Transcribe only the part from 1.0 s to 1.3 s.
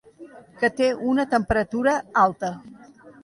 una